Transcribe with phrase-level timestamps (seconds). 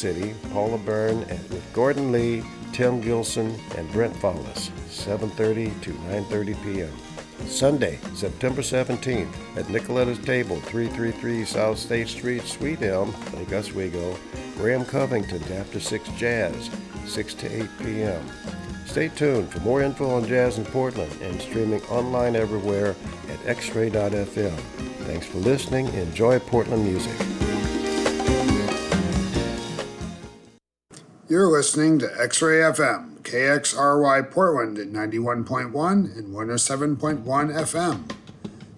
[0.00, 6.62] City, Paula Byrne, and with Gordon Lee, Tim Gilson, and Brent Follis, 7.30 to 9.30
[6.64, 6.92] p.m.
[7.46, 14.16] Sunday, September 17th, at Nicoletta's Table, 333 South State Street, Sweet Elm, Lake Oswego,
[14.56, 16.70] Graham Covington, After 6 Jazz,
[17.06, 18.30] 6 to 8 p.m.
[18.86, 22.96] Stay tuned for more info on jazz in Portland and streaming online everywhere
[23.28, 24.58] at xray.fm.
[25.06, 25.86] Thanks for listening.
[25.94, 27.39] Enjoy Portland music.
[31.30, 38.10] You're listening to X-Ray FM, KXRY Portland at 91.1 and 107.1 FM.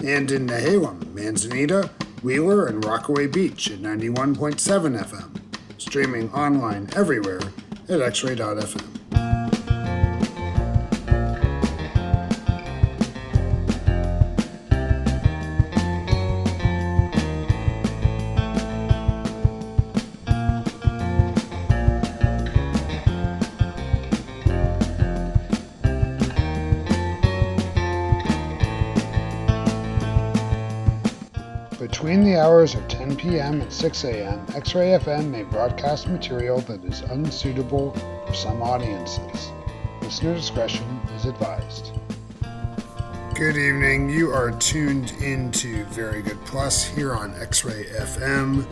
[0.04, 1.88] And in Nehalem, Manzanita,
[2.22, 5.40] Wheeler, and Rockaway Beach at 91.7 FM.
[5.78, 7.40] Streaming online everywhere
[7.88, 8.91] at xray.fm.
[33.62, 37.92] and 6 a.m., X Ray FM may broadcast material that is unsuitable
[38.26, 39.52] for some audiences.
[40.00, 41.92] Listener discretion is advised.
[43.36, 44.10] Good evening.
[44.10, 48.66] You are tuned into Very Good Plus here on X Ray FM.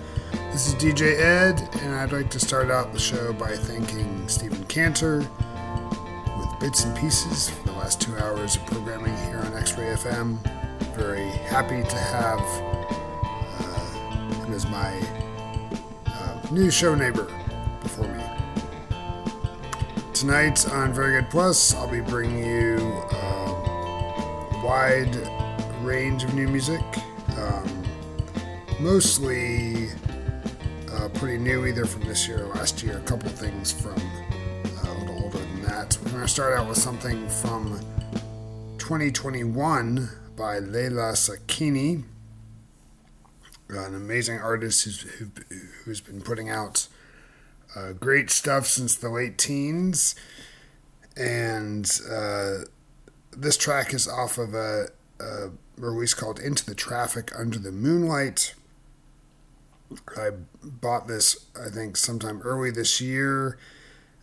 [0.50, 4.64] This is DJ Ed, and I'd like to start out the show by thanking Stephen
[4.64, 9.78] Cantor with bits and pieces for the last two hours of programming here on X
[9.78, 10.38] Ray FM.
[10.96, 12.79] Very happy to have
[14.68, 15.00] my
[16.06, 17.28] uh, new show neighbor
[17.82, 18.24] before me.
[20.12, 25.16] Tonight on Very Good Plus, I'll be bringing you a wide
[25.82, 26.82] range of new music,
[27.38, 27.84] um,
[28.80, 29.88] mostly
[30.92, 34.90] uh, pretty new either from this year or last year, a couple things from uh,
[34.90, 35.96] a little older than that.
[36.04, 37.80] We're going to start out with something from
[38.78, 42.04] 2021 by Laila Sakini
[43.74, 45.30] an amazing artist who's, who,
[45.84, 46.88] who's been putting out
[47.76, 50.14] uh, great stuff since the late teens.
[51.16, 52.64] And uh,
[53.36, 54.86] this track is off of a,
[55.20, 58.54] a, release called Into the Traffic Under the Moonlight.
[60.16, 60.30] I
[60.62, 63.58] bought this, I think, sometime early this year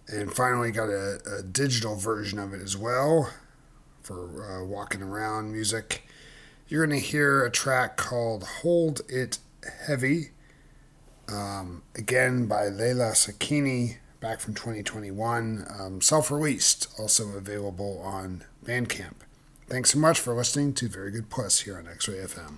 [0.07, 3.31] and finally got a, a digital version of it as well
[4.01, 6.07] for uh, walking around music
[6.67, 9.39] you're going to hear a track called Hold It
[9.87, 10.31] Heavy,
[11.29, 19.15] um, again by Laila Sakini, back from 2021, um, self released, also available on Bandcamp.
[19.67, 22.57] Thanks so much for listening to Very Good Plus here on X Ray FM.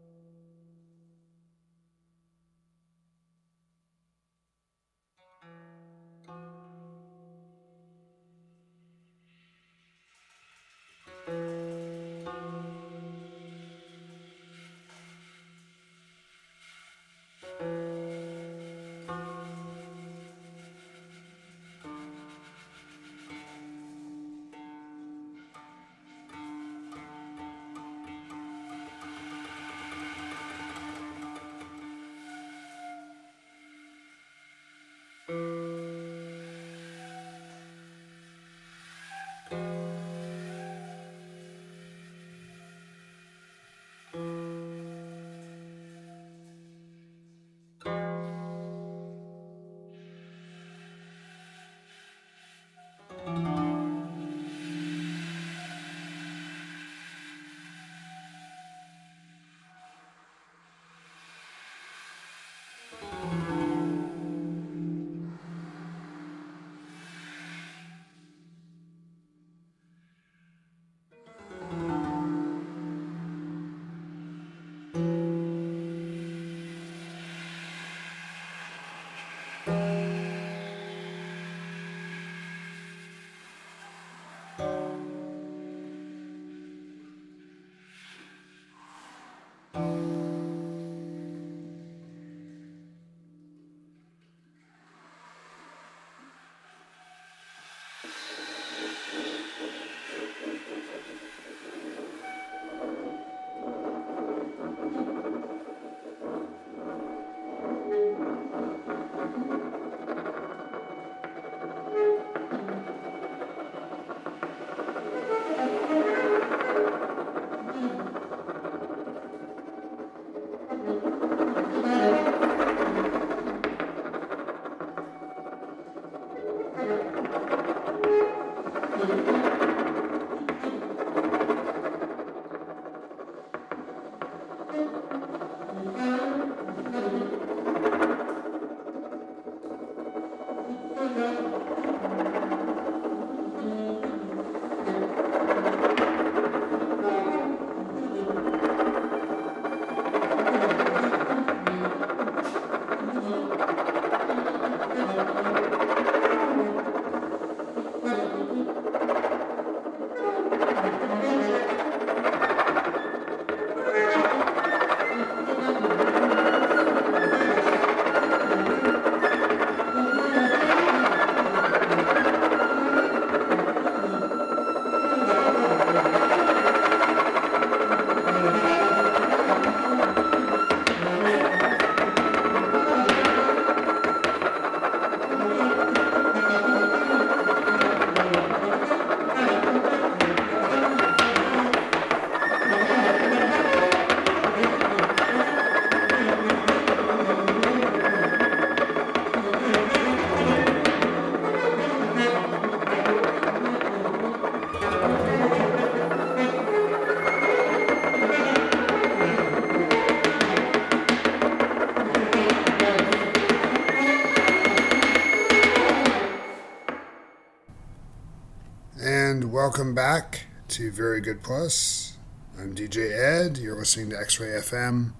[219.71, 222.17] welcome back to Very Good Plus.
[222.59, 223.57] I'm DJ Ed.
[223.57, 225.13] You're listening to X Ray FM,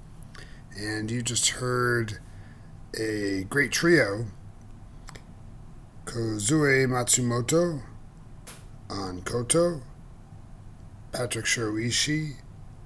[0.77, 2.19] and you just heard
[2.99, 4.25] a great trio
[6.03, 7.81] Kozue Matsumoto
[8.89, 9.83] on koto,
[11.13, 12.33] Patrick Shiroishi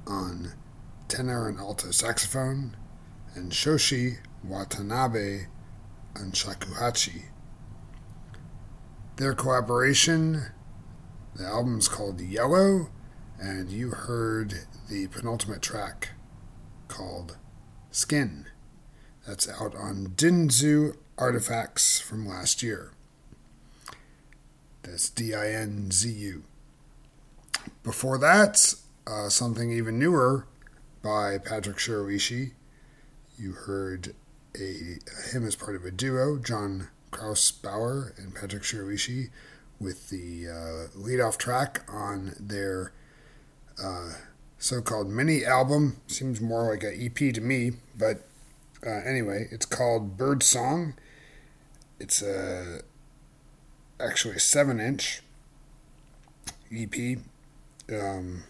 [0.05, 0.53] on
[1.07, 2.77] tenor and alto saxophone,
[3.33, 5.47] and Shoshi Watanabe
[6.15, 7.23] on shakuhachi.
[9.15, 10.51] Their collaboration
[11.35, 12.89] the album's called Yellow,
[13.39, 16.11] and you heard the penultimate track
[16.87, 17.37] called
[17.91, 18.45] Skin.
[19.27, 22.91] That's out on Dinzu Artefacts from last year.
[24.83, 26.43] That's D I N Z U.
[27.83, 28.73] Before that,
[29.07, 30.47] uh, something even newer
[31.01, 32.51] by Patrick Shiroishi.
[33.37, 34.15] You heard
[34.55, 34.99] a,
[35.31, 39.29] him as part of a duo, John Krausbauer and Patrick Shiroishi
[39.79, 42.91] with the uh, lead-off track on their
[43.81, 44.13] uh,
[44.57, 45.97] so-called mini album.
[46.07, 48.27] Seems more like an EP to me, but
[48.85, 50.93] uh, anyway, it's called Bird Song.
[51.99, 52.81] It's a
[53.99, 55.21] actually a seven-inch
[56.73, 57.17] EP.
[57.89, 58.43] Um,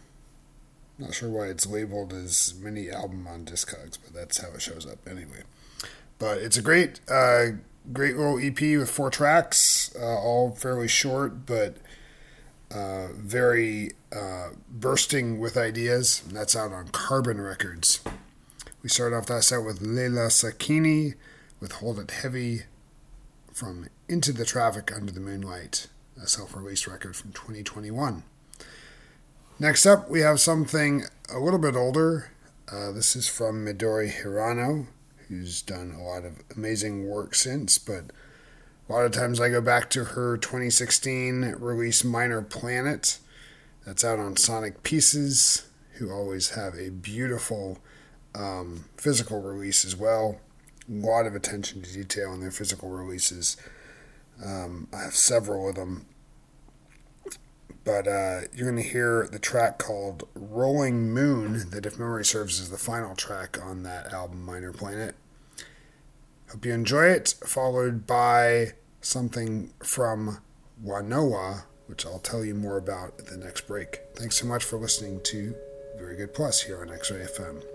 [0.98, 4.88] not sure why it's labeled as mini album on Discogs, but that's how it shows
[4.88, 5.44] up anyway.
[6.18, 7.48] But it's a great uh,
[7.94, 11.78] great little EP with four tracks, uh, all fairly short, but
[12.72, 16.24] uh, very uh, bursting with ideas.
[16.26, 18.02] And that's out on Carbon Records.
[18.84, 21.16] We start off that set with Laila Sakini
[21.60, 22.64] with Hold It Heavy
[23.52, 25.88] from Into the Traffic Under the Moonlight,
[26.22, 28.24] a self released record from 2021.
[29.58, 32.32] Next up, we have something a little bit older.
[32.72, 34.88] Uh, this is from Midori Hirano
[35.28, 38.12] who's done a lot of amazing work since, but
[38.88, 43.18] A lot of times I go back to her 2016 release Minor Planet.
[43.84, 47.80] That's out on Sonic Pieces, who always have a beautiful
[48.36, 50.40] um, physical release as well.
[50.88, 53.58] A lot of attention to detail in their physical releases.
[54.44, 56.06] Um, I have several of them.
[57.84, 62.60] But uh, you're going to hear the track called Rolling Moon, that, if memory serves,
[62.60, 65.16] is the final track on that album, Minor Planet.
[66.50, 70.40] Hope you enjoy it, followed by something from
[70.84, 74.00] WaNoWa, which I'll tell you more about at the next break.
[74.16, 75.56] Thanks so much for listening to
[75.98, 77.75] Very Good Plus here on X Ray FM.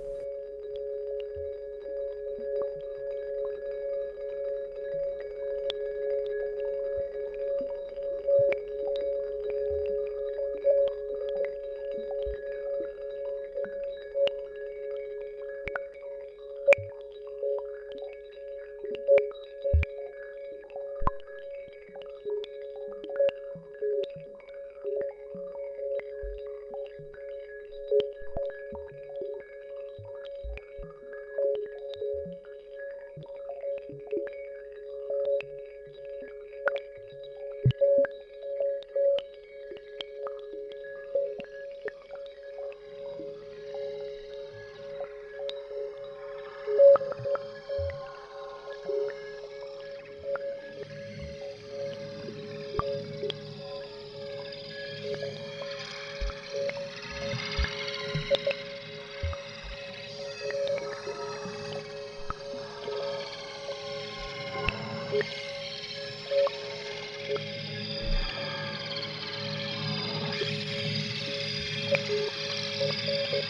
[73.06, 73.42] you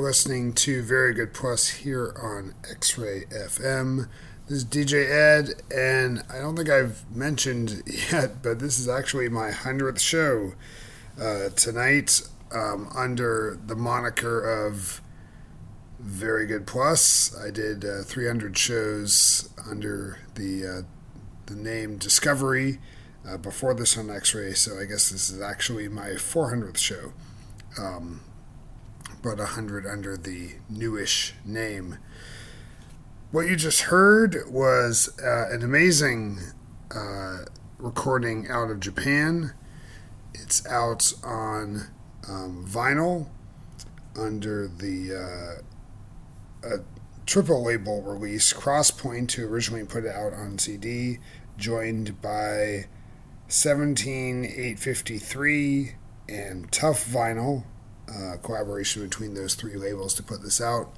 [0.00, 4.08] listening to Very Good Plus here on X Ray FM.
[4.48, 9.28] This is DJ Ed, and I don't think I've mentioned yet, but this is actually
[9.28, 10.54] my 100th show
[11.20, 15.02] uh, tonight um, under the moniker of
[16.00, 17.36] Very Good Plus.
[17.38, 20.82] I did uh, 300 shows under the, uh,
[21.44, 22.78] the name Discovery
[23.28, 27.12] uh, before this on X Ray, so I guess this is actually my 400th show.
[27.78, 28.22] Um,
[29.22, 31.98] but 100 under the newish name.
[33.30, 36.40] What you just heard was uh, an amazing
[37.78, 39.52] recording out of Japan.
[40.32, 41.88] It's out on
[42.26, 43.28] um, vinyl
[44.16, 45.69] under the uh,
[47.26, 51.18] triple label release, Crosspoint, who originally put it out on CD,
[51.56, 52.86] joined by
[53.48, 55.94] 17853
[56.28, 57.64] and Tuff Vinyl,
[58.08, 60.92] uh, collaboration between those three labels to put this out.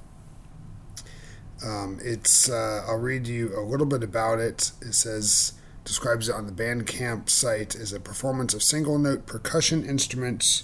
[1.63, 4.71] Um, it's uh, I'll read you a little bit about it.
[4.81, 5.53] It says
[5.83, 10.63] describes it on the Bandcamp site as a performance of single note percussion instruments,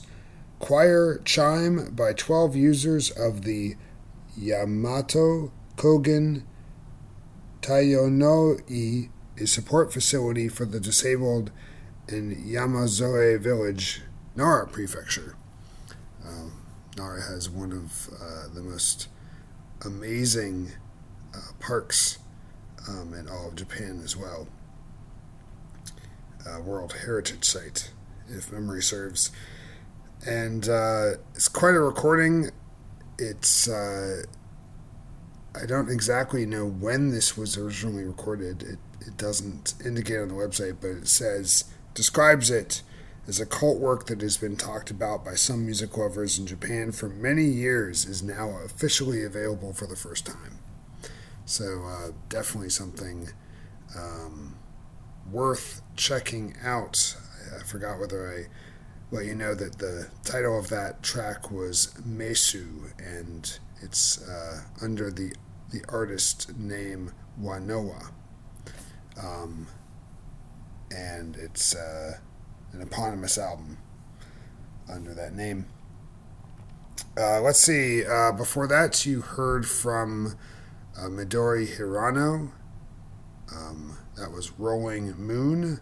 [0.60, 3.76] choir chime by 12 users of the
[4.40, 6.44] Yamato Kogen
[7.62, 11.52] Tayonoi, a support facility for the disabled
[12.08, 14.02] in Yamazoe Village,
[14.36, 15.36] Nara Prefecture.
[16.26, 16.54] Um,
[16.98, 19.08] Nara has one of uh, the most
[19.86, 20.72] amazing
[21.36, 22.20] uh, parks
[22.88, 24.48] um, in all of Japan as well.
[26.46, 27.92] uh, World Heritage Site,
[28.30, 29.32] if memory serves.
[30.26, 32.52] And uh, it's quite a recording.
[33.20, 34.24] It's uh,
[35.56, 38.64] I don't exactly know when this was originally recorded.
[38.64, 42.82] It it doesn't indicate on the website, but it says describes it
[43.28, 46.92] as a cult work that has been talked about by some music lovers in Japan
[46.92, 50.60] for many years is now officially available for the first time.
[51.46, 53.30] So uh, definitely something
[53.96, 54.58] um,
[55.32, 57.16] worth checking out.
[57.56, 58.48] I forgot whether I
[59.12, 65.10] let you know that the title of that track was Meisou, and it's uh, under
[65.10, 65.34] the
[65.72, 68.12] the artist name WaNoWa.
[69.22, 69.68] Um,
[70.92, 72.18] and it's uh,
[72.72, 73.78] an eponymous album
[74.92, 75.68] under that name.
[77.18, 78.04] Uh, let's see.
[78.06, 80.38] Uh, before that, you heard from
[80.98, 82.52] uh, Midori Hirano.
[83.56, 85.80] Um, that was Rolling Moon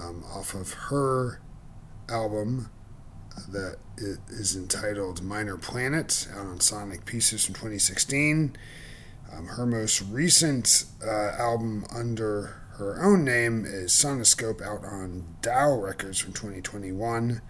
[0.00, 1.40] um, off of her
[2.08, 2.70] album
[3.48, 3.76] that
[4.28, 8.56] is entitled Minor Planet out on Sonic Pieces from 2016.
[9.32, 15.82] Um, her most recent uh, album under her own name is Soniscope out on Dauw
[15.82, 17.40] Records from 2021.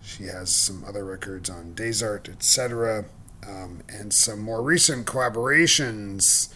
[0.00, 3.06] She has some other records on Desart, etc.,
[3.46, 6.52] um, and some more recent collaborations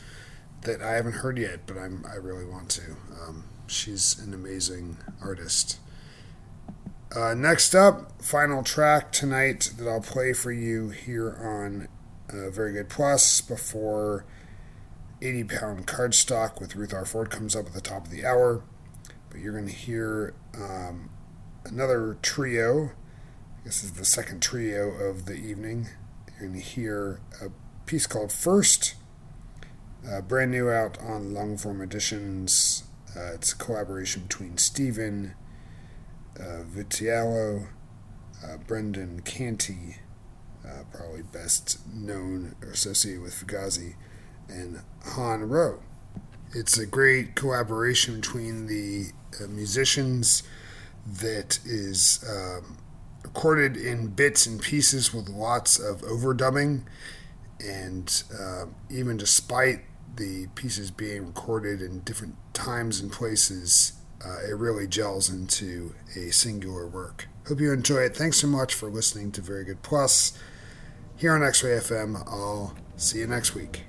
[0.62, 2.96] that I haven't heard yet, but I'm, I really want to.
[3.22, 5.78] Um, she's an amazing artist.
[7.14, 11.88] Uh, next up, final track tonight that I'll play for you here on
[12.28, 14.26] uh, Very Good Plus before
[15.22, 17.06] 80 pound cardstock with Ruth R.
[17.06, 18.62] Ford comes up at the top of the hour.
[19.30, 21.08] But you're going to hear um,
[21.64, 22.90] another trio.
[23.64, 25.88] This is the second trio of the evening.
[26.28, 27.48] You're going to hear a
[27.86, 28.96] piece called First,
[30.06, 32.84] uh, brand new out on Longform Editions.
[33.16, 35.34] Uh, it's a collaboration between Steven
[36.40, 37.68] uh, Vitiello,
[38.44, 39.96] uh, Brendan Canty,
[40.66, 43.94] uh, probably best known or associated with Fugazi,
[44.48, 45.82] and Hahn Rowe.
[46.54, 49.06] It's a great collaboration between the
[49.40, 50.42] uh, musicians
[51.06, 52.78] that is um,
[53.22, 56.82] recorded in bits and pieces with lots of overdubbing.
[57.60, 59.80] And uh, even despite
[60.16, 63.92] the pieces being recorded in different times and places,
[64.24, 67.28] uh, it really gels into a singular work.
[67.46, 68.16] Hope you enjoy it.
[68.16, 70.32] Thanks so much for listening to Very Good Plus
[71.16, 72.22] here on X Ray FM.
[72.26, 73.87] I'll see you next week.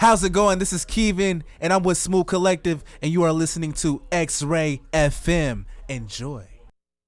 [0.00, 0.58] How's it going?
[0.58, 4.80] This is Kevin, and I'm with Smooth Collective, and you are listening to X Ray
[4.94, 5.66] FM.
[5.90, 6.46] Enjoy.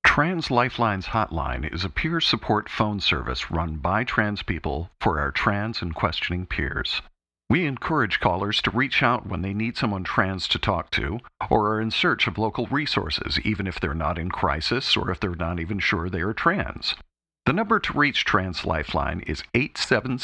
[0.05, 5.31] Trans Lifeline's hotline is a peer support phone service run by trans people for our
[5.31, 7.01] trans and questioning peers.
[7.49, 11.69] We encourage callers to reach out when they need someone trans to talk to or
[11.69, 15.35] are in search of local resources, even if they're not in crisis or if they're
[15.35, 16.95] not even sure they are trans.
[17.45, 20.19] The number to reach Trans Lifeline is 877